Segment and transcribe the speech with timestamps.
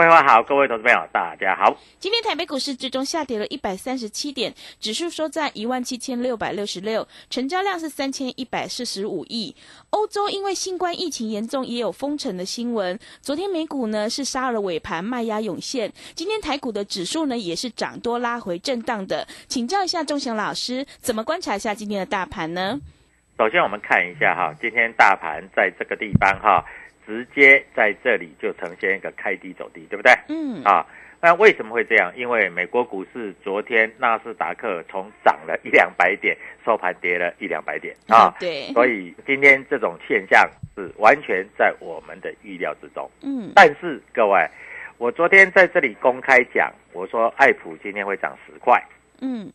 [0.00, 1.76] 桂花好，各位投资朋友大家好。
[1.98, 9.54] 今天台北股市最终下跌了一百三十七点，指数收在一万七千六百六十六，成交量是三千一百四十五亿。
[9.90, 12.98] 欧洲因为新冠疫情严重，也有封城的新闻。
[13.20, 15.92] 昨天美股呢是杀了尾盘，卖压涌现。
[16.14, 19.28] 今天台股的指数呢也是涨多拉回震荡的。
[19.48, 22.80] 请教一下钟祥老师，怎么观察一下今天的大盘呢？
[23.36, 26.64] 首先我们看一下哈，今天大盘在这个地方哈。
[27.10, 30.12] 直接在这里就呈现一个开低走低，对不对？
[30.28, 30.62] 嗯。
[30.62, 30.86] 啊，
[31.20, 32.12] 那为什么会这样？
[32.16, 38.32] 因为美国股市昨天纳斯达克从涨了一两百点，收盘跌了一两百点啊。
[38.38, 38.72] 对。
[38.72, 43.10] 所以今天这种现象是完全在我们的预料之中。
[43.22, 43.50] 嗯。
[43.56, 44.48] 但是各位，
[44.96, 48.80] 我昨天在这里公开讲，我说爱普今天会涨十块。
[49.20, 49.50] 嗯。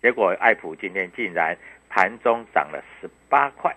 [0.00, 1.56] 结果爱普今天竟然
[1.88, 3.74] 盘中涨了十八块，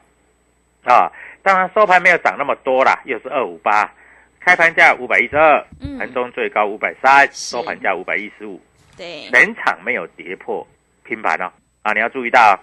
[0.84, 1.12] 啊。
[1.42, 3.92] 当然收盘没有涨那么多啦，又是二五八，
[4.40, 5.62] 开盘价五百一十二，
[6.00, 8.62] 盘中最高五百三，收盘价五百一十五，
[8.96, 10.66] 对，全场没有跌破
[11.04, 11.52] 平盘哦，
[11.82, 12.58] 啊，你要注意到，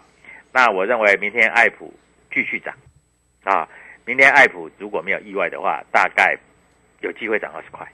[0.51, 1.93] 那我认为明天爱普
[2.33, 2.75] 继续涨，
[3.45, 3.69] 啊，
[4.07, 6.35] 明天爱普如果没有意外的话，大概
[7.01, 7.87] 有机会涨二十块，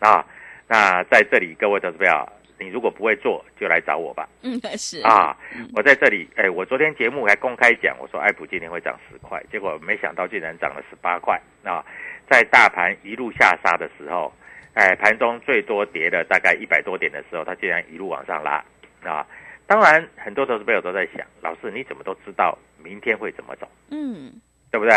[0.00, 0.22] 啊，
[0.68, 2.28] 那在这里各位投资友。
[2.58, 4.28] 你如果不会做，就来找我吧。
[4.42, 5.36] 嗯，是啊，
[5.74, 11.84] 我在这里，哎，我昨天节目还公开讲，我说爱普今天会涨十块，结果没想到竟然涨了十八块啊！
[12.30, 14.32] 在大盘一路下杀的时候，
[14.74, 18.64] 哎，盘中最多跌了大概一百多点的时候，它竟然一路往上拉
[19.02, 19.26] 啊！
[19.66, 23.68] 当然，很多投资朋友都在想，老师你怎么都知道明天会怎么走？
[23.90, 24.32] 嗯，
[24.70, 24.94] 对不对？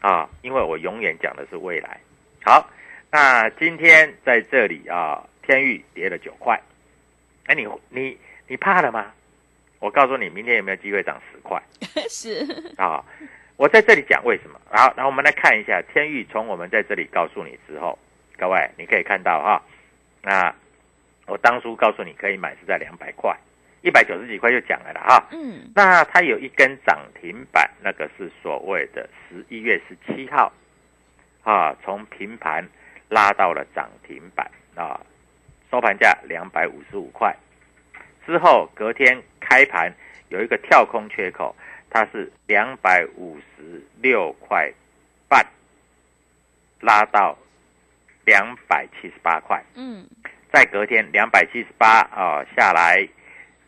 [0.00, 2.00] 啊，因为我永远讲的是未来。
[2.44, 2.68] 好，
[3.10, 6.58] 那今天在这里啊，天域跌了九块。
[7.46, 9.12] 哎，你你你怕了吗？
[9.80, 11.58] 我告诉你，明天有没有机会涨十块？
[12.10, 12.46] 是
[12.76, 13.02] 啊，
[13.56, 14.60] 我在这里讲为什么。
[14.70, 16.26] 然后，然后我们来看一下天域。
[16.30, 17.98] 从我们在这里告诉你之后，
[18.36, 19.62] 各位你可以看到哈，
[20.22, 20.54] 那
[21.26, 23.34] 我当初告诉你可以买是在两百块，
[23.80, 25.26] 一百九十几块就讲了了哈。
[25.32, 30.52] 嗯，那它有一根涨停板，那个是所谓的十一月十七号
[31.42, 32.62] 啊，从平盘
[33.08, 35.00] 拉到了涨停板啊。
[35.70, 37.34] 收盘价两百五十五块，
[38.26, 39.92] 之后隔天开盘
[40.28, 41.54] 有一个跳空缺口，
[41.88, 44.72] 它是两百五十六块
[45.28, 45.46] 半，
[46.80, 47.38] 拉到
[48.24, 49.62] 两百七十八块。
[49.74, 50.04] 嗯，
[50.52, 53.08] 再隔天两百七十八啊下来，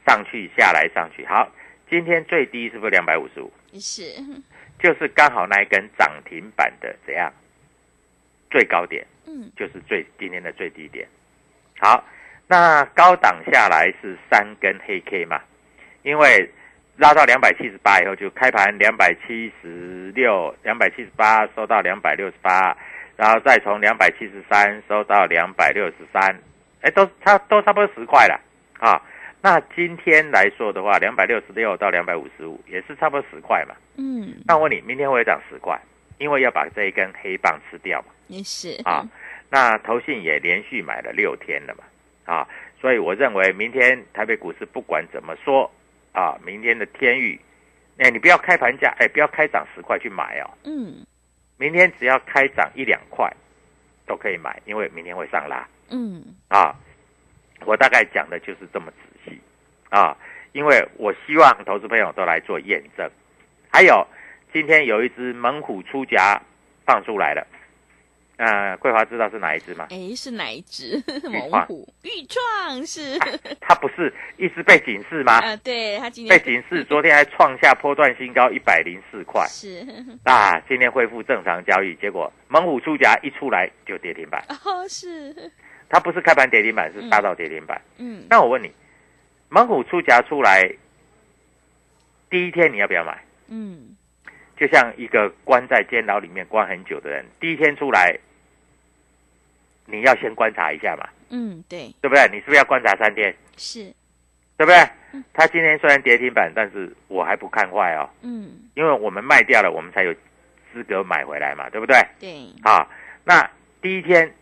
[0.07, 1.25] 上去下来上去。
[1.25, 1.49] 好，
[1.89, 3.53] 今天最低是不是两百五十五？
[3.75, 4.03] 是，
[4.81, 7.33] 就是刚好那一根涨停板的怎样
[8.51, 9.07] 最高点？
[9.27, 11.07] 嗯，就是最今天的最低点。
[11.83, 12.05] 好，
[12.47, 15.41] 那高档下来是三根黑 K 嘛？
[16.05, 16.49] 因为
[16.97, 22.77] 拉到两百七十八以后，就开盘两百七十六、两百七十八收到两百六十八，
[23.17, 26.39] 然后再从两百七十三收到两百六十三，
[26.83, 28.41] 哎，都差都差不多十块了
[28.79, 29.03] 啊。
[29.41, 33.75] 那今天来说的话，两百六十六到两百五十五，也是差不多十块嘛。
[33.97, 35.77] 嗯，那我问你，明天会涨十块？
[36.19, 38.07] 因为要把这一根黑棒吃掉嘛。
[38.29, 39.05] 也是啊，
[39.53, 41.85] 那投信也连续买了六天了嘛。
[42.25, 42.49] 啊，
[42.81, 45.71] 所以我认为明天台北股市不管怎么说
[46.13, 47.39] 啊，明天的天域，
[47.99, 50.49] 哎，你不要开盘价，哎，不要开涨十块去买哦。
[50.65, 51.05] 嗯
[51.59, 53.31] 明天只要开涨一两块
[54.07, 56.75] 都可以买，因为明天会上拉嗯啊。
[57.67, 59.39] 我大概讲的就是这么仔细
[59.91, 60.17] 啊，
[60.53, 63.07] 因为我希望投资朋友都来做验证。
[63.71, 64.07] 还有
[64.53, 66.41] 今天有一只猛虎出夹
[66.87, 67.47] 放出来了，
[68.39, 69.87] 呃，桂华知道是哪一只吗？
[69.91, 71.01] 哎，是哪一只？
[71.31, 73.19] 猛虎豫 创是
[73.61, 75.35] 它不是一直被警示吗？
[75.39, 79.87] 啊，对他今天被警示，昨天还创下波段新高一百零四块是
[80.25, 85.35] 啊，今天恢复正常交易，结果猛虎出夹一出来就跌停板，哦是
[85.89, 87.81] 它不是开盘跌停板，是杀到跌停板。
[87.99, 88.73] 嗯那我问你，
[89.51, 90.63] 猛虎出夹出来
[92.31, 93.23] 第一天你要不要买？
[93.49, 93.95] 嗯
[94.57, 98.17] 就像一个关在监牢里面关很久的人，第一天出来，
[99.87, 102.29] 你要先观察一下嘛，嗯对对不对？
[102.33, 103.35] 你是不是要观察三天？
[103.57, 103.85] 是
[104.57, 104.77] 对不对？
[105.35, 110.15] 他今天虽然跌停板，但是我还不看坏哦，嗯因为我们卖掉了，我们才有
[110.73, 111.97] 资格买回来嘛，对不对？
[112.19, 112.89] 对啊，
[113.25, 113.51] 那
[113.83, 114.33] 第一天，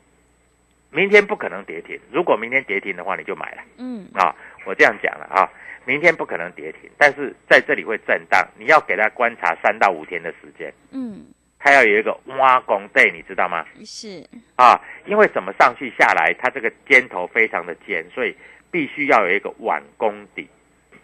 [0.90, 4.34] 明天不可能跌停，如果明天跌停的话，你就买了嗯啊。
[4.66, 5.48] 我这样讲了啊，
[5.84, 11.24] 明天不可能跌停，但是在这里会震荡，你要给它观察三到五天的时间，嗯
[11.58, 13.66] 它要有一个挖工 day，你知道吗？
[13.84, 14.26] 是
[14.56, 18.34] 啊，因为怎么上去下来，它这个尖头非常的尖，所以
[18.70, 20.48] 必须要有一个碗功底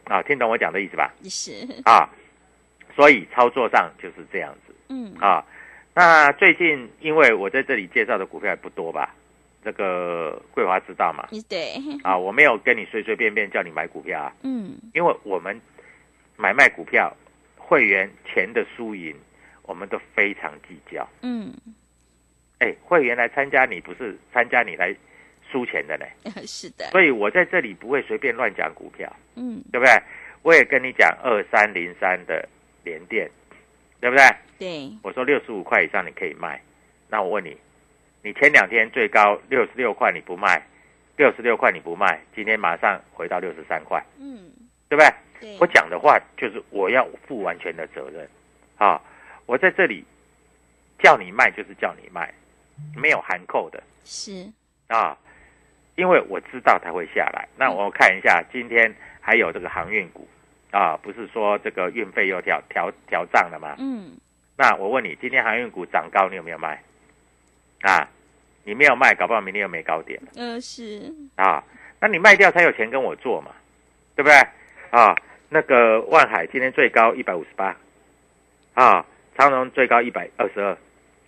[0.04, 1.12] 啊，听懂我讲的意思吧？
[1.24, 1.52] 是
[1.84, 2.08] 啊，
[2.94, 5.44] 所以操作上就是这样子嗯啊。
[5.94, 9.14] 那最近因为我在这里介绍的股票也不多吧，
[9.66, 11.26] 这个桂华知道嘛？
[11.48, 11.74] 对
[12.04, 15.60] 啊，我没有跟你随随便便叫你买股票啊，嗯因为我们
[16.36, 17.12] 买卖股票，
[17.56, 19.12] 会员钱的输赢，
[19.62, 21.04] 我们都非常计较。
[21.22, 21.52] 嗯
[22.60, 24.94] 哎，会员来参加你不是参加你来
[25.50, 26.06] 输钱的呢，
[26.46, 29.92] 是的所以我在这里不会随便乱讲股票，嗯对不对？
[30.42, 32.48] 我也跟你讲二三零三的
[32.84, 33.28] 联电，
[34.00, 34.24] 对不对？
[34.60, 36.62] 对我说六十五块以上你可以卖，
[37.08, 37.56] 那我问你，
[38.26, 40.60] 你前两天最高六十六块你不卖，
[41.16, 44.50] 六十六块你不卖，今天马上回到六十三块，嗯
[44.88, 45.08] 对不对？
[45.38, 48.28] 对我讲的话就是我要负完全的责任，
[48.78, 49.00] 啊，
[49.46, 50.04] 我在这里
[50.98, 52.34] 叫你卖就是叫你卖，
[52.96, 54.44] 没有含扣的是
[54.88, 55.16] 啊，
[55.94, 57.46] 因为我知道它会下来。
[57.56, 60.26] 那我看一下今天还有这个航运股
[60.72, 63.76] 啊，不是说这个运费又调调调涨了吗？
[63.78, 64.18] 嗯
[64.56, 66.82] 那我问你，今天航运股涨高，你有没有卖？
[67.82, 68.08] 啊，
[68.66, 71.62] 你没有卖，搞不好明天又没高点嗯呃是啊。
[72.00, 73.52] 那你卖掉才有钱跟我做嘛，
[74.16, 74.36] 对不对？
[74.90, 75.14] 啊，
[75.48, 77.76] 那个万海今天最高一百五十八，
[78.74, 79.06] 啊，
[79.38, 80.76] 长荣最高一百二十二，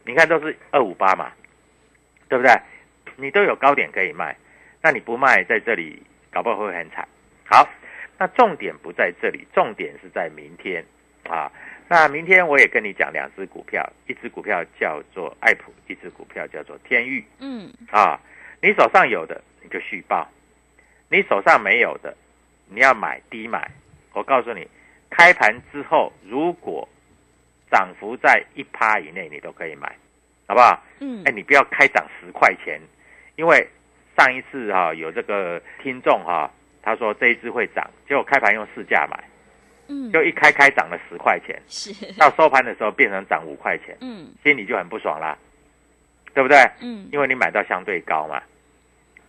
[0.05, 1.31] 你看都是二五八嘛，
[2.29, 2.53] 对不对？
[3.17, 4.37] 你都有高点可以卖，
[4.83, 6.03] 那你不卖，在这里
[6.33, 7.07] 搞不好会很惨。
[7.45, 7.69] 好，
[8.19, 10.85] 那重点不在这里，重点是在明天
[11.29, 11.51] 啊。
[11.89, 18.21] 那明天我也跟你讲两只股票，一只股票叫做爱普，一只股票叫做天域嗯啊。
[18.61, 20.29] 你手上有的你就续报，
[21.09, 22.15] 你手上没有的，
[22.69, 23.71] 你要买低买。
[24.13, 24.69] 我告诉你，
[25.09, 26.87] 开盘之后如果
[27.71, 29.95] 涨幅在一趴以内，你都可以买，
[30.47, 30.83] 好不好？
[31.01, 32.81] 嗯哎，你不要开涨十块钱，
[33.37, 33.67] 因为
[34.17, 36.51] 上一次哈、有这个听众哈、
[36.83, 39.23] 他说这一只会涨，结果开盘用市价买，
[39.89, 45.37] 嗯就一开开涨了十块钱，是 到收盘的时候变成涨五块钱，嗯心里就很不爽啦，
[46.35, 46.59] 对不对？
[46.81, 48.43] 嗯因为你买到相对高嘛。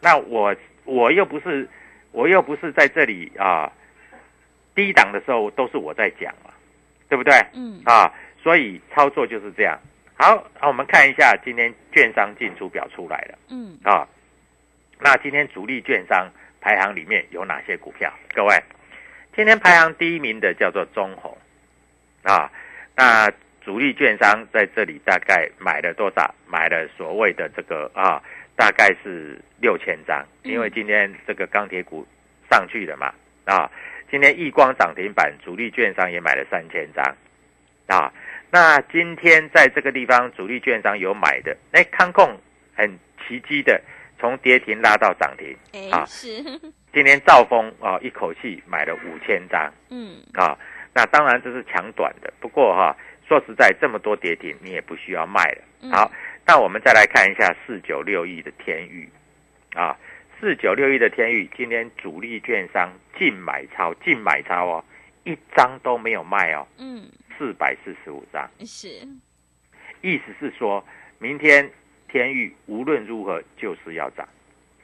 [0.02, 1.68] 那我我又不是
[2.12, 3.72] 我又不是在这里啊，
[4.76, 6.52] 低档的时候都是我在讲嘛，
[7.10, 7.34] 对不对？
[7.54, 8.12] 嗯啊，
[8.42, 9.78] 所以操作就是这样。
[10.16, 14.08] 好，那我们看一下今天券商进出表出来了嗯啊。
[15.02, 18.12] 那今天主力券商排行里面有哪些股票？
[18.34, 18.54] 各位，
[19.40, 21.38] 今天排行第一名的叫做中红
[22.24, 22.52] 啊。
[22.94, 23.32] 那
[23.64, 26.36] 主力券商在这里大概买了多少？
[26.46, 28.22] 买了所谓的这个啊，
[28.58, 32.06] 大概是六千张，嗯因为今天这个钢铁股
[32.52, 33.14] 上去了嘛
[33.46, 33.72] 啊。
[34.12, 37.16] 今天易光涨停板，主力券商也买了三千张
[37.88, 38.12] 啊。
[38.52, 42.38] 那今天在这个地方，主力券商有买的，哎，康控
[42.76, 42.92] 很
[43.26, 43.82] 奇迹的
[44.20, 45.56] 从跌停拉到涨停
[45.92, 46.02] 啊。
[46.02, 46.44] 哎是
[46.92, 50.58] 今天兆丰啊，一口气买了五千张嗯啊。
[50.94, 52.98] 那当然这是抢短的，不过哈、
[53.28, 55.62] 说实在，这么多跌停，你也不需要卖了。
[55.82, 56.12] 嗯好，
[56.48, 59.08] 那我们再来看一下四九六亿的天域
[59.76, 59.96] 啊，
[60.40, 64.84] 四九六一的天域，今天主力券商净买超，净买超哦，
[65.24, 67.08] 一张都没有卖哦，嗯，
[67.38, 68.88] 四百四十五张，是，
[70.02, 70.84] 意思是说
[71.20, 71.70] 明天
[72.10, 74.28] 天域无论如何就是要涨，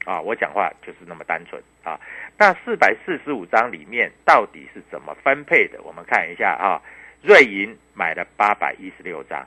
[0.06, 2.00] 啊，我讲话就是那么单纯啊。
[2.38, 5.82] 那四百四十五张里面到底是怎么分配的？
[5.84, 6.82] 我们看一下啊，
[7.22, 9.46] 瑞银买了八百一十六张，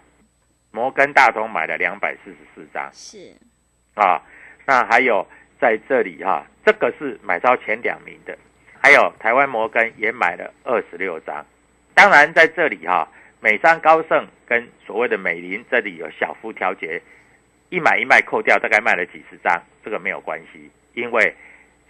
[0.71, 3.33] 摩根大通买了两百四十四张，是，
[3.95, 4.21] 啊，
[4.67, 5.27] 那还有
[5.61, 8.37] 在这里哈、这个是买到前两名的，
[8.81, 11.45] 还有台湾摩根也买了二十六张。
[11.95, 13.09] 当然在这里哈、
[13.41, 17.03] 美商高盛跟所谓的美林这里有小幅调节，
[17.71, 21.35] 一买一卖扣掉，大概卖了几十张，这个没有关系，因为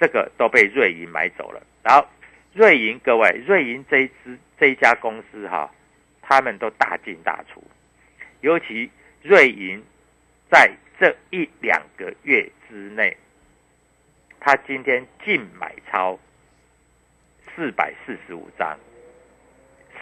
[0.00, 1.62] 这个都被瑞银买走了。
[1.82, 2.06] 然后
[2.52, 5.70] 瑞银各位，瑞银这一支这一家公司哈、
[6.20, 7.62] 他们都大进大出，
[8.40, 8.90] 尤其
[9.22, 9.82] 瑞银
[10.50, 13.16] 在这一两个月之内，
[14.40, 16.18] 他今天净买超
[17.54, 18.76] 四百四十五张，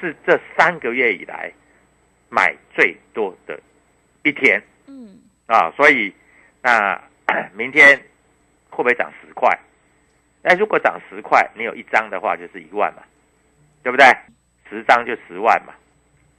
[0.01, 1.53] 是这三个月以来
[2.31, 3.61] 买最多的
[4.23, 4.63] 一天。
[4.87, 5.73] 嗯，啊！
[5.77, 6.13] 所以
[6.63, 7.01] 那
[7.55, 7.97] 明天
[8.71, 9.59] 会不会涨十块？
[10.43, 13.03] 那如果涨十块，你有一张的话就是一万嘛，
[13.83, 14.07] 对不对？
[14.69, 15.73] 十张就十万嘛，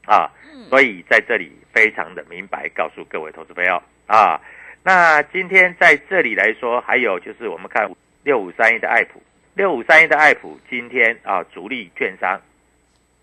[0.05, 0.31] 啊！
[0.53, 4.39] 嗯，所以在这里非常的明白告诉各位投资朋友啊，
[4.83, 7.89] 那今天在这里来说，还有就是我们看
[8.23, 9.21] 六五三一的爱普，
[9.53, 12.41] 六五三一的爱普今天啊主力券商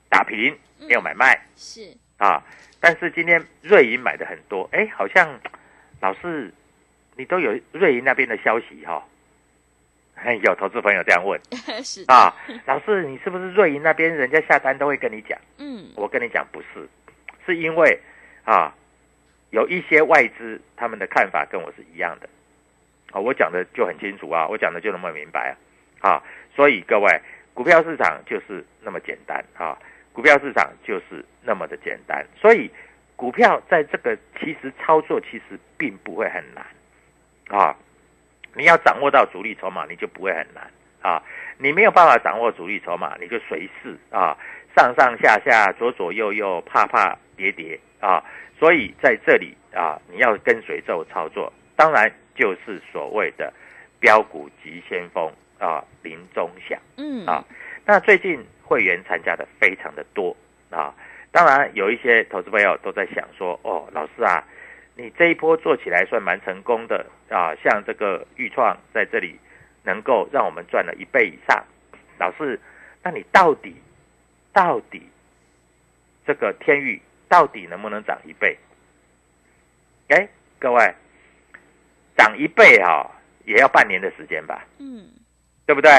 [0.08, 2.42] 打平，没有买卖是，啊，
[2.80, 5.28] 但是今天瑞银买的很多，哎，好像
[6.04, 6.52] 老师
[7.16, 9.02] 你都有瑞银那边的消息哈、
[10.14, 11.40] 嘿有投资朋友这样问。
[11.82, 12.30] 是，啊，
[12.66, 15.38] 老师你是不是瑞银那边人家下单都会跟你讲？
[15.56, 16.86] 嗯，我跟你讲不是，
[17.46, 17.98] 是因为
[18.44, 18.74] 啊，
[19.48, 22.28] 有一些外资他们的看法跟我是一样的，
[23.10, 25.56] 啊，我讲的就很清楚啊，我讲的就那么明白
[26.00, 26.22] 啊，啊，
[26.54, 27.18] 所以各位，
[27.54, 29.78] 股票市场就是那么简单啊，
[30.12, 32.70] 股票市场就是那么的简单，所以
[33.16, 36.64] 股票在这个其实操作其实并不会很难
[37.48, 37.76] 啊，
[38.54, 40.68] 你要掌握到主力筹码，你就不会很难
[41.00, 41.22] 啊，
[41.58, 44.36] 你没有办法掌握主力筹码，你就随势啊。
[44.76, 48.20] 上上下下、左左右右、怕怕叠叠啊，
[48.58, 53.52] 所以在这里啊，你要跟随咒操作，当然就是所谓的
[54.00, 57.44] 标股急先锋啊，林中响嗯，啊。
[57.86, 60.36] 那最近会员参加的非常的多
[60.70, 60.92] 啊，
[61.34, 64.40] 当然有一些投资朋友都在想说，哦，老师啊，
[64.94, 69.36] 你这一波做起来算蛮成功的啊，像这个豫创在这里
[69.82, 71.60] 能够让我们赚了一倍以上，
[72.20, 72.60] 老师，
[73.02, 73.74] 那你到底？
[74.52, 75.02] 到底
[76.24, 78.56] 这个天域到底能不能涨一倍？
[80.06, 80.28] 哎，
[80.60, 80.94] 各位，
[82.16, 83.10] 涨一倍哈、
[83.44, 85.08] 也要半年的时间吧，嗯，
[85.66, 85.90] 对不对？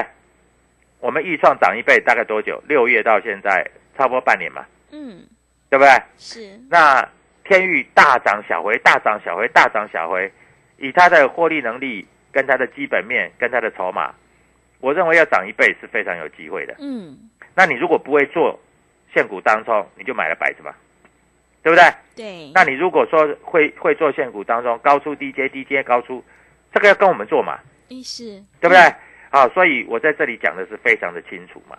[1.02, 2.64] 我们预创涨一倍大概多久？
[2.66, 4.66] 六月到现在差不多半年嘛，
[4.96, 5.28] 嗯，
[5.70, 5.92] 对不对？
[6.18, 7.06] 是，那
[7.44, 10.32] 天域大涨小回，大涨小回，大涨小回，
[10.78, 14.14] 以它的获利能力、跟它的基本面、跟它的筹码，
[14.80, 16.76] 我认为要涨一倍是非常有机会的。
[16.80, 18.58] 嗯，那你如果不会做
[19.14, 20.74] 现股当中，你就买了摆着嘛，
[21.62, 21.84] 对不对？
[22.16, 26.24] 对，那你如果说会会做现股当中高出低阶低阶高出，
[26.74, 27.60] 这个要跟我们做嘛，
[27.90, 28.80] 一是，对不对？
[29.30, 31.78] 啊，所以我在这里讲的是非常的清楚嘛。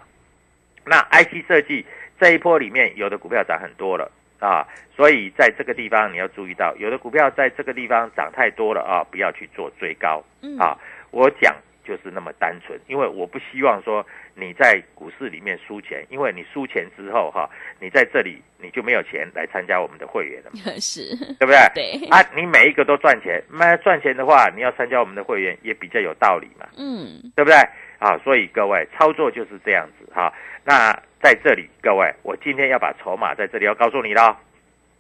[0.87, 1.85] 那 IC 设计
[2.19, 10.79] 这一波里面，有的股票涨很多了啊，所以在这个地方你要注意到，有的股票在这个地方涨太多了啊，不要去做追高嗯，啊。
[11.11, 17.49] 我讲就是那么单纯，因为我不希望说你在股市里面输钱，因为你输钱之后哈、
[17.81, 21.57] 你在这里你就没有钱来参加我们的会员了嘛， 是，对不对？
[21.75, 27.57] 对，啊，你每一个都赚钱，那赚钱的话，你要参加我们的会员也比较有道理嘛，嗯，对不对？
[27.99, 30.33] 啊，所以各位操作就是这样子哈、
[30.65, 34.37] 那在这里，各位，我今天要把筹码在这里要告诉你喽，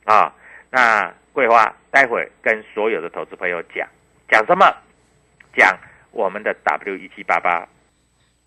[0.05, 0.33] 啊，
[0.71, 3.87] 那桂花待会跟所有的投资朋友讲
[4.31, 4.67] 讲什么？
[5.57, 5.79] 讲
[6.11, 7.67] 我们的 W 一七八八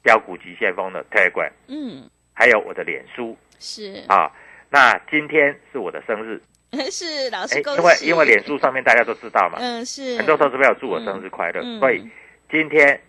[0.04, 4.32] 标股急先锋的 Telegram，嗯，还有我的脸书是，啊。
[4.72, 6.40] 那今天是我的生日，
[6.92, 11.80] 是，老哎师，因为因为脸书上面大家都知道嘛，嗯，是，很多投资朋友祝我生日快乐，嗯。
[11.80, 12.08] 所以
[12.52, 13.00] 今天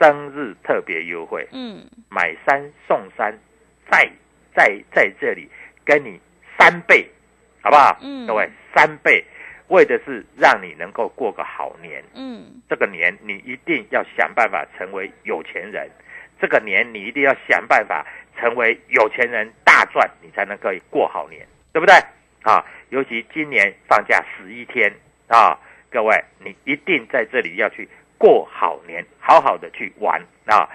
[0.00, 3.38] 生日特别优惠，嗯，买三送三，
[3.90, 4.10] 在
[4.56, 5.46] 在在这里
[5.84, 6.18] 跟你
[6.58, 7.06] 三倍，
[7.60, 7.98] 好不好？
[8.00, 9.22] 嗯各位三倍，
[9.68, 12.02] 为的是让你能够过个好年。
[12.14, 15.86] 嗯，这个年你一定要想办法成为有钱人，
[16.40, 18.06] 这个年你一定要想办法
[18.38, 21.94] 成为有钱人大赚，你才能可以过好年，对不对？
[22.42, 24.90] 啊，尤其今年放假十一天
[25.28, 25.58] 啊，
[25.90, 27.86] 各位你一定在这里要去
[28.20, 30.68] 过好年，好好的去玩啊！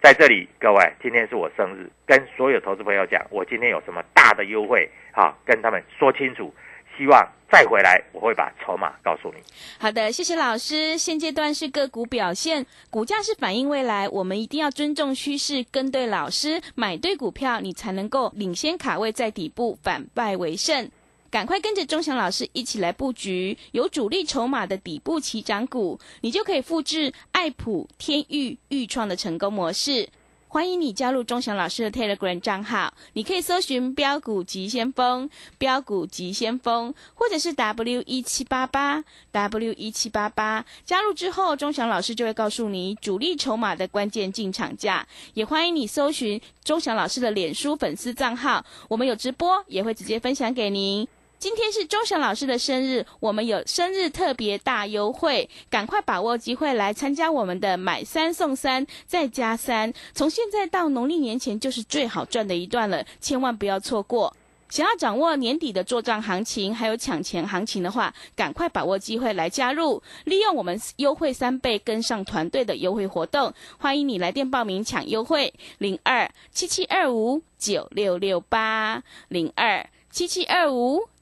[0.00, 6.54] 在这里，各位，今天是我生日，跟所有投资朋友讲，我今天有什么大的优惠啊，跟他们说清楚。
[6.96, 9.42] 希望再回来，我会把筹码告诉你。
[9.80, 10.96] 好的，谢谢老师。
[10.96, 20.88] 现阶段是个股表现，股价是反映未来，我们一定要尊重趋势，跟对老师，买对股票，你才能够领先卡位在底部，反败为胜。
[21.30, 30.08] 赶快跟着钟祥老师一起来布局有主力筹码的底部起涨股，你就可以复制爱普、天域、豫创的成功模式。
[30.48, 40.66] 欢迎你加入钟祥老师的 Telegram 账号，你可以搜寻“标股急先锋”、“标股急先锋”，或者是 W 一七八八 W 一七八八。
[40.84, 45.06] 加入之后，钟祥老师就会告诉你主力筹码的关键进场价。
[45.34, 51.06] 也欢迎你搜寻钟祥老师的脸书粉丝账号，我们有直播，也会直接分享给您。
[51.40, 64.36] 今天是钟祥老师的生日，我们有生日特别大优惠，赶快把握机会来参加我们的买三送三再加三，从现在到农历年前就是最好赚的一段了，千万不要错过。
[64.68, 81.08] 想要掌握年底的做账行情，还有抢钱行情的话，赶快把握机会来加入，利用我们优惠三倍跟上团队的优惠活动，欢迎你来电报名抢优惠，零二七七二五九六六八零二七七二五。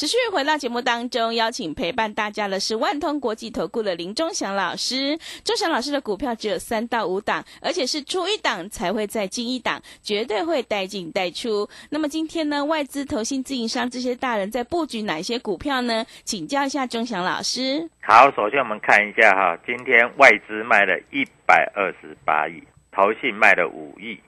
[0.00, 5.18] 持续回到节目当中，邀请陪伴大家的是万通国际投顾的林忠祥老师。
[5.44, 11.68] 忠祥老师的股票只有三到五档，而且是出一档才会再进一档，绝对会带进带出。
[11.90, 16.06] 那么今天呢，外资、投信、自营商这些大人在布局哪些股票呢？
[16.24, 17.86] 请教一下忠祥老师。
[18.00, 24.18] 好，首先我们看一下哈，今天外资卖了一百二十八亿，投信卖了五亿，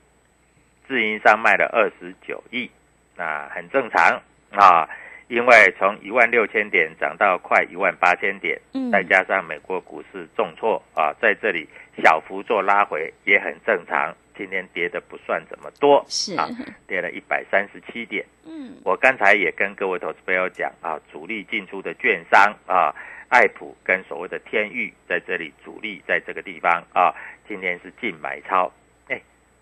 [0.86, 2.70] 自营商卖了二十九亿，
[3.16, 4.86] 那很正常啊。
[5.32, 11.66] 因为从一万六千点涨到快一万八千点，嗯，再加上美国股市重挫啊，在这里
[12.04, 14.14] 小幅做拉回也很正常。
[14.36, 16.46] 今天跌的不算怎么多，是啊，
[16.86, 18.22] 跌了一百三十七点。
[18.44, 22.94] 嗯，我刚才也跟各位投资朋友讲啊，主力进出的券商啊，
[23.30, 27.14] 爱普跟所谓的天域在这里主力在这个地方啊，
[27.48, 28.70] 今天是净买超。
[29.08, 29.18] 哎，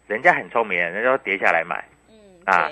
[0.09, 2.69] 人家很聪明，人家跌下来买，嗯啊，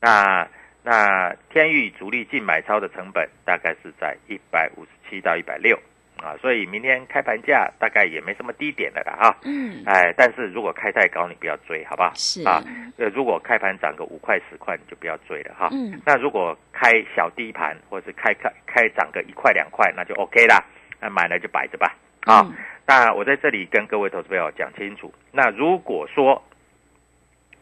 [0.00, 0.48] 那。
[0.82, 5.78] 那天域主力净买超的成本大概是在一百五十七到一百六
[6.16, 9.36] 啊，所以明天开盘价大概也没什么低点的了哈。
[9.44, 12.10] 嗯，哎，但是如果开太高，你不要追，好不好？
[12.14, 12.62] 是啊，
[12.96, 15.68] 呃，如果开盘涨个五块十块，你就不要追了哈。
[15.72, 20.64] 嗯，那如果开小低盘或者是开开开涨个一块两块，那就 OK 啦。
[21.00, 21.94] 那买了就摆着吧。
[22.22, 22.50] 啊，
[22.86, 26.42] 那我在这里跟各位投资朋友讲清楚，那如果说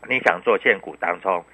[0.09, 1.45] 你想做现股当中。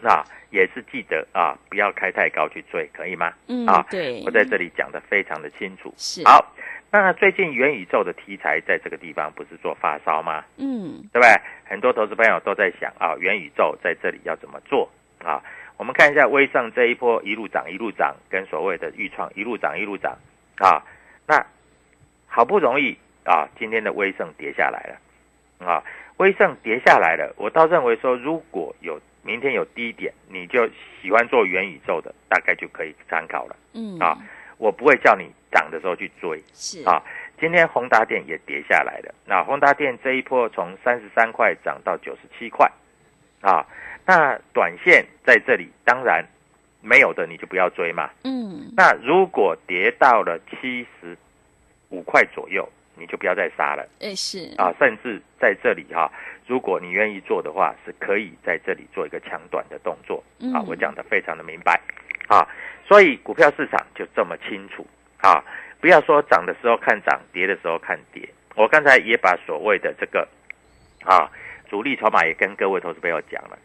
[0.00, 3.32] 那也是记得啊，不要开太高去追，可以吗？
[3.48, 5.92] 嗯，啊，对，我在这里讲的非常的清楚。
[5.96, 6.54] 是好，
[6.90, 10.44] 那最近元宇宙的题材在这个地方不是做发烧吗？
[10.56, 11.30] 嗯，对不对？
[11.64, 14.88] 很多投资朋友都在想啊，元宇宙在这里要怎么做
[15.24, 15.42] 啊？
[15.76, 20.16] 我们看一下威盛这一波一路涨一路涨，跟所谓的预创一路涨一路涨
[20.58, 20.82] 啊，
[21.26, 21.44] 那
[22.26, 25.82] 好不容易啊，今天的微盛跌下来了啊，
[26.18, 29.00] 威盛跌下来了，我倒认为说如果有。
[29.26, 30.68] 明天有低点，你就
[31.02, 33.56] 喜欢做元宇宙的，大概就可以参考了。
[33.74, 34.16] 嗯啊，
[34.56, 36.40] 我不会叫你涨的时候去追。
[36.52, 37.02] 是啊，
[37.40, 39.12] 今天宏达电也跌下来了。
[39.24, 42.70] 那宏达电这一波从三十三块涨到九十七块，
[43.40, 43.66] 啊，
[44.06, 46.24] 那短线在这里当然
[46.80, 48.08] 没有的，你就不要追嘛。
[48.22, 51.18] 嗯，那如果跌到了七十
[51.88, 53.86] 五块左右，你就不要再杀了。
[54.00, 56.10] 哎是啊，甚至在这里哈。
[56.46, 60.22] 如果你愿意做的话，是可以在这里做一个强短的动作
[60.54, 60.62] 啊！
[60.68, 61.80] 我讲的非常的明白
[62.28, 62.46] 啊，
[62.86, 64.86] 所以股票市场就这么清楚
[65.20, 65.42] 啊！
[65.80, 68.28] 不要说涨的时候看涨，跌的时候看跌。
[68.54, 70.26] 我刚才也把所谓的这个
[71.02, 71.28] 啊
[71.68, 73.58] 主力筹码也跟各位投资朋友讲了。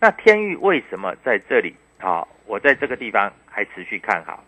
[0.00, 2.26] 那天域为什么在这里啊？
[2.46, 4.42] 我在这个地方还持续看好。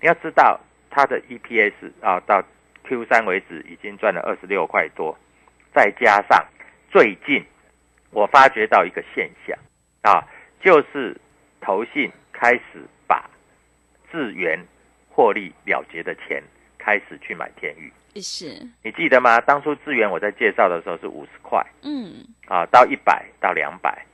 [0.00, 0.58] 你要知道
[0.90, 2.42] 它的 EPS 啊，到
[2.84, 5.16] Q 三为止已经赚了二十六块多，
[5.74, 6.44] 再加上
[6.90, 7.44] 最近
[8.10, 9.56] 我发觉到一个现象
[10.02, 10.26] 啊，
[10.60, 11.16] 就是
[11.60, 13.28] 投信开始把
[14.10, 14.58] 智源
[15.08, 16.42] 获利了结的钱
[16.78, 17.92] 开始去买天域。
[18.16, 19.40] 是，你记得吗？
[19.40, 24.04] 当初智源我在介绍的时候是五十块嗯，啊，到一百到两百，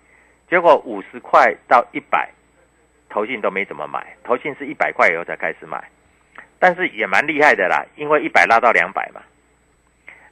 [0.49, 2.31] 结果五十块到一百，
[3.09, 5.91] 投信都没怎么买，投信是一百块以后才开始买，
[6.59, 9.21] 但是也蛮厉害的啦，因为一百拉到两百嘛。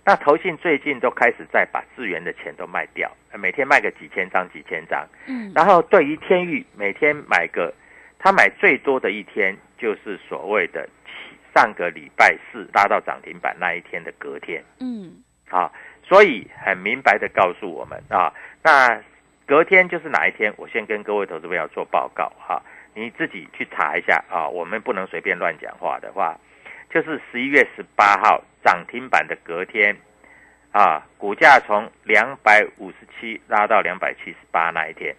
[0.04, 7.74] 那投信最近都开始在把智源的钱都卖掉，每天卖个几千张几千张，嗯，然后对于天域每天买个，
[8.18, 10.88] 他买最多的一天就是所谓的
[11.52, 15.12] 上个礼拜四拉到涨停板那一天的隔天嗯，
[15.50, 15.72] 啊，
[16.04, 19.02] 所以很明白的告诉我们啊，那
[19.44, 20.54] 隔天就是哪一天？
[20.56, 22.62] 我先跟各位投资朋友做报告哈、
[22.96, 26.34] 你自己去查一下啊，我们不能随便乱讲话的话，
[26.88, 29.94] 就是十一月十八号涨停板的隔天
[30.72, 35.14] 啊，股价从两百五十七拉到两百七十八那一天，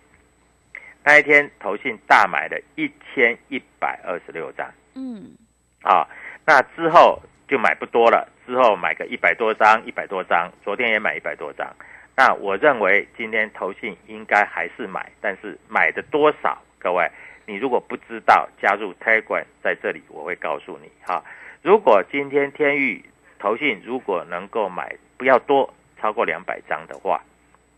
[1.04, 5.38] 那一天投信大买了一千一百二十六张嗯，
[5.84, 6.08] 啊，
[6.48, 11.72] 那之后就买不多了，之后买个一百多张，一百多张，昨天也买一百多张。
[12.16, 17.08] 那我认为今天投信应该还是买，但是买的多少，各位，
[17.48, 21.24] 你如果不知道，加入 Telegram 在这里我会告诉你哈。
[21.64, 23.04] 如果今天天域
[23.40, 27.24] 投信如果能够买不要多，超过两百张的话，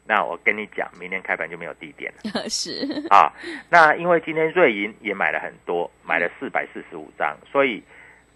[0.05, 2.49] 那我跟你讲，明天开盘就没有低点了。
[2.49, 3.31] 是，啊，
[3.69, 7.83] 那因为今天瑞银也买了很多，买了四百四十五张，所以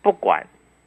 [0.04, 0.46] 不管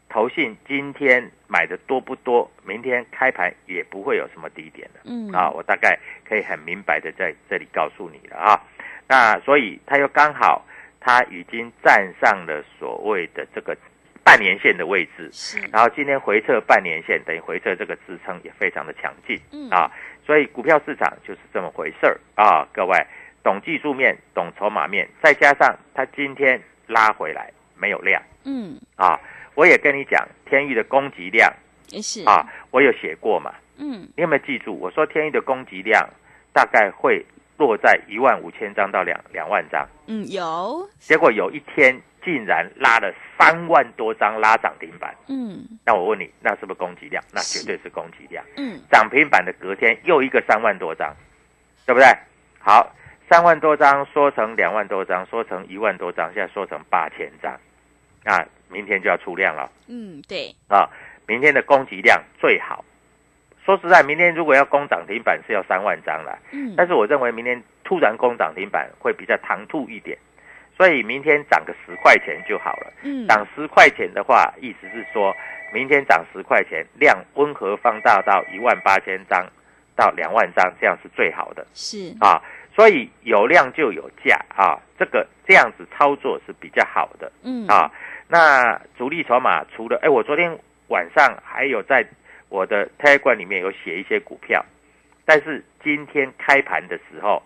[0.08, 5.00] 投信今天买的多不多，明天开盘也不会有什么低点的。
[5.06, 8.62] 嗯，啊，我大概可以很明白的在这里告诉你了啊。
[9.08, 10.64] 那所以它又刚好，
[11.00, 13.76] 它已经站上了所谓的这个
[14.24, 19.70] 半年线的位置，是，然后今天回撤半年线，等于回撤这个支撑也非常的强劲嗯。
[19.70, 19.90] 啊，
[20.26, 22.98] 所以股票市场就是这么回事儿啊，各位
[23.44, 29.20] 懂技术面，懂筹码面，再加上它今天拉回来没有量嗯，啊，
[29.54, 31.52] 我也跟你讲，天域的供给量
[31.90, 34.76] 也是，啊，我有写过嘛，嗯，你有没有记住？
[34.76, 36.04] 我说天域的供给量
[36.52, 37.24] 大概会
[37.56, 45.14] 落在一万五千张到两两万张，嗯，有，结果有一天竟然拉了三万多张拉涨停板。
[45.28, 47.22] 嗯，那我问你，那是不是供给量？
[47.32, 48.44] 那是绝对是供给量。
[48.56, 51.14] 嗯，涨停板的隔天又一个三万多张，
[51.86, 52.06] 对不对？
[52.58, 52.94] 好，
[53.30, 57.58] 三万多张缩成两万多张，缩成一万多张，现在缩成八千张，
[58.24, 60.88] 那明天就要出量了嗯，对，啊！
[61.28, 62.84] 明天的供给量最好。
[63.66, 70.16] 说实在，明天如果要攻涨停板是要三万张了，嗯，但是我认为明天突然攻涨停板会比较唐突一点，
[70.76, 72.92] 所以明天涨个十块钱就好了。
[73.02, 75.34] 嗯，涨十块钱的话，意思是说
[75.74, 79.44] 明天涨十块钱，量温和放大到一万八千张
[79.96, 82.40] 到两万张，这样是最好的是，啊。
[82.72, 87.90] 所以有量就有价啊，这个这样子操作是比较好的嗯，啊。
[88.28, 92.06] 那主力筹码除了哎，我昨天晚上还有在
[92.48, 94.64] 我的 Telegram 里面有写一些股票，
[95.24, 97.42] 但是今天开盘的时候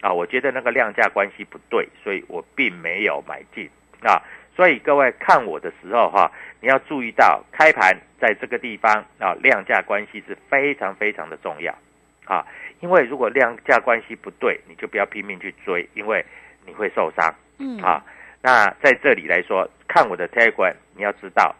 [0.00, 3.68] 啊，我觉得那个量价关系不对，所以我并没有买进
[4.02, 4.22] 啊。
[4.56, 6.30] 所以各位看我的时候哈、
[6.60, 11.76] 你要注意到开盘在这个地方啊，量价关系是非常非常的重要
[12.24, 12.46] 啊。
[12.80, 16.24] 因为如果量价关系不对，你就不要拼命去追，因为
[16.66, 18.04] 你会受伤嗯，啊。
[18.42, 21.56] 那在这里来说，看我的 Telegram，你要知道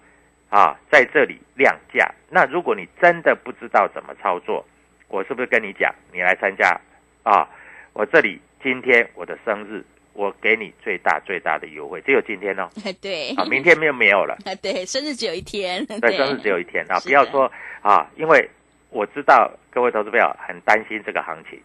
[0.55, 2.09] 啊，在这里量价。
[2.31, 4.65] 那如果你真的不知道怎么操作，
[5.09, 6.81] 我是不是跟你讲，你来参加
[7.25, 7.49] 啊？
[7.93, 14.39] 我这里今天我的生日，我给你最大最大的优惠，只有今天哦，哎， 对，啊，明天没有没有了。
[14.45, 17.01] 啊， 对，生日只有一天，对，生日只有一天啊！
[17.01, 17.51] 不要说
[17.83, 18.49] 啊，因为
[18.91, 21.61] 我知道各位投资朋友很担心这个行情，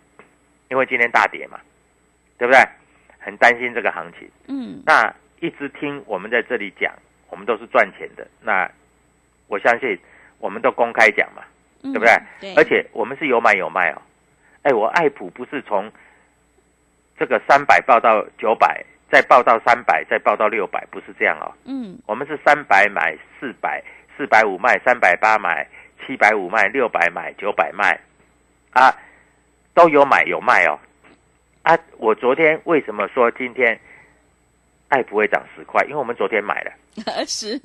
[0.71, 1.59] 因为今天大跌嘛，
[2.39, 2.59] 对不对？
[3.19, 4.27] 很担心这个行情。
[4.47, 6.91] 嗯，那一直听我们在这里讲，
[7.29, 8.27] 我们都是赚钱的。
[8.41, 8.69] 那
[9.49, 9.99] 我相信
[10.37, 11.43] 我们都公开讲嘛，
[11.81, 12.15] 对对不对？
[12.39, 14.01] 对，而且我们是有买有卖哦。
[14.61, 15.91] 哎，我爱普不是从
[17.17, 18.81] 这个三百报到九百，
[19.11, 21.51] 再报到三百，再报到六百，不是这样哦。
[21.65, 23.83] 嗯，我们是三百买四百，
[24.15, 25.67] 四百五卖，三百八买，
[26.05, 27.99] 七百五卖，六百买，九百卖，
[28.71, 28.93] 啊，
[29.73, 30.77] 都有买有卖哦。
[31.63, 33.79] 啊，我昨天为什么说今天
[34.89, 35.83] 爱普会涨十块？
[35.85, 36.71] 因为我们昨天买了。
[37.25, 37.59] 是，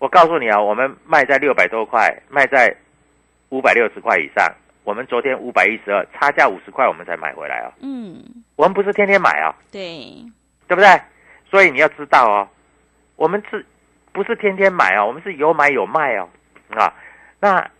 [0.00, 2.74] 我告诉你啊，我们卖在六百多块，卖在
[3.50, 4.50] 五百六十块以上。
[4.82, 7.70] 我们昨天五百一十二，差价五十块，我们才买回来哦。
[7.82, 8.24] 嗯，
[8.56, 9.54] 我们不是天天买哦。
[9.70, 10.24] 对，
[10.66, 10.88] 对不对？
[11.50, 12.48] 所以你要知道哦，
[13.16, 13.64] 我们是
[14.10, 16.26] 不是天天买哦，我们是有买有卖哦，
[16.70, 16.94] 啊，
[17.38, 17.70] 那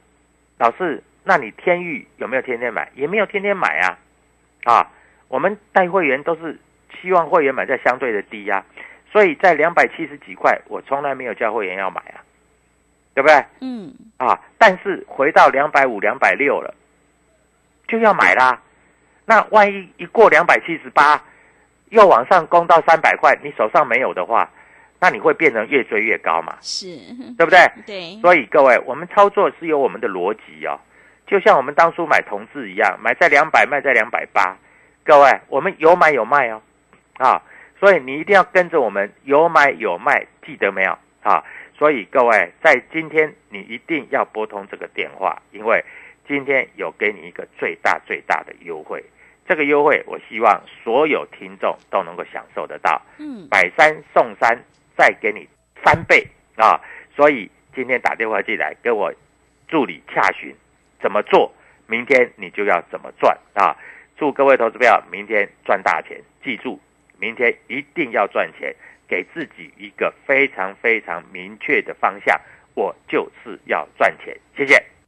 [0.59, 2.87] 老师，那你天域有没有天天买？
[2.94, 3.98] 也没有天天买啊，
[4.64, 4.90] 啊，
[5.28, 6.61] 我们带会员都是
[7.00, 8.62] 希望会员买在相对的低呀，
[9.12, 12.23] 所以在两百七十几块，我从来没有叫会员要买啊，
[13.14, 13.44] 对不对？
[13.61, 16.75] 嗯，啊，但是回到两百五、两百六了，
[17.88, 18.61] 就要买啦。
[19.27, 21.23] 那万一一过两百七十八，
[21.90, 24.51] 又往上攻到三百块，你手上没有的话，
[25.01, 26.57] 那你会变成越追越高嘛？
[26.61, 26.87] 是，
[27.37, 27.59] 对不对？
[27.87, 30.79] 对，所以各位，我们操作是有我们的逻辑哦，
[31.27, 34.57] 就像我们当初买同志一样，买在两百，卖在两百八。
[35.05, 36.61] 各位，我们有买有卖哦，
[37.18, 37.42] 啊，
[37.81, 41.43] 所以你一定要跟着我们有买有卖，记得没有啊？
[41.77, 45.83] 所以各位，在今天你一定要拨通这个电话，因为
[46.29, 49.03] 今天有给你一个最大最大的优惠。
[49.49, 53.01] 这个优惠，我希望所有听众都能够享受得到。
[53.19, 54.62] 嗯，买三送三，
[54.97, 55.49] 再给你
[55.83, 56.25] 三倍
[56.57, 56.79] 啊！
[57.16, 59.12] 所以今天打电话进来跟我
[59.66, 60.55] 助理洽询
[61.01, 61.53] 怎么做，
[61.87, 63.75] 明天你就要怎么赚啊！
[64.16, 66.79] 祝各位投资票明天赚大钱，记住，
[67.20, 68.74] 明天一定要赚钱，
[69.06, 72.40] 给自己一个非常非常明确的方向，
[72.74, 74.37] 我就是要赚钱。
[74.56, 75.00] 谢谢。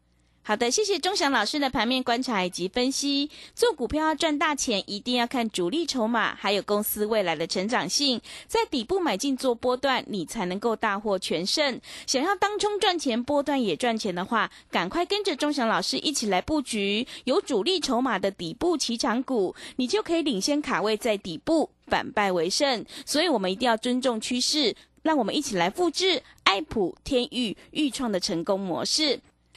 [0.44, 3.30] 好的，谢谢钟祥老师的盘面观察以及分析。
[3.54, 11.80] 做股票要赚大钱，一定要看主力筹码，还有公司未来的成长性，在底部买进做波段，你才能够大获全胜。
[12.08, 22.84] 想要当冲赚钱，波段也赚钱的话，赶快跟着钟祥老师一起来布局有主力筹码的底部起涨股，你就可以领先卡位在底部，反败为胜。
[23.06, 29.20] 所以，我们一定要尊重趋势，让我们一起来复制爱普、天域、豫创的成功模式。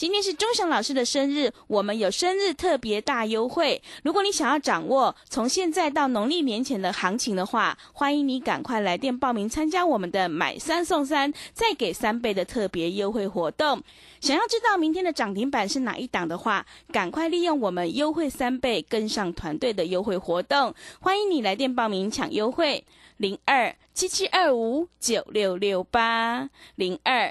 [0.00, 3.82] 今天是钟祥老师的生日，我们有生日特别大优惠。
[4.02, 13.82] 如果你想要掌握从现在到农历年前的行情的话，欢迎你赶快来电报名参加我们的买三送三，再给三倍的特别优惠活动。
[14.22, 20.74] 想要知道明天的涨停板是哪一档的话，赶快利用我们优惠三倍，跟上团队的优惠活动。
[21.02, 22.86] 欢迎你来电报名抢优惠，
[23.18, 27.30] 零二七七二五九六六八零二。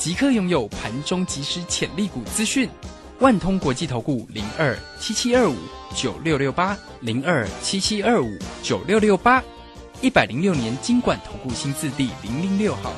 [0.00, 2.66] 即刻拥有盘中即时潜力股资讯，
[3.18, 5.54] 万通国际投顾零二七七二五
[5.94, 9.44] 九六六八零二七七二五九六六八，
[10.00, 12.94] 一百零六年金管投顾新字第零零六号。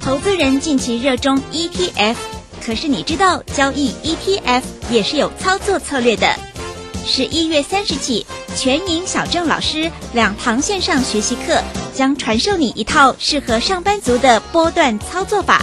[0.00, 2.16] 投资人近期热衷 ETF，
[2.64, 6.34] 可是你知道交易 ETF 也是有操作策略的。
[7.04, 11.62] 十一月三十起，全银小郑老师两堂线上学习课。
[11.94, 15.62] 将传授你一套适合上班族的波段操作法，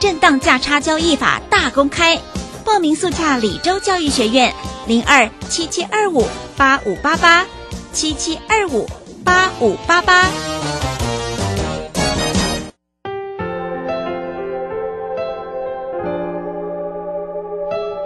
[0.00, 2.18] 震荡价差交易法大公开。
[2.64, 4.54] 报名速洽李州教育学院
[4.86, 7.46] 零二七七二五八五八八
[7.92, 8.86] 七七二五
[9.24, 10.87] 八五八八。